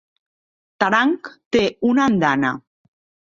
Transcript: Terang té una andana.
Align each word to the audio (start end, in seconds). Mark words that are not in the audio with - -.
Terang 0.83 1.13
té 1.57 1.63
una 1.91 2.07
andana. 2.13 2.53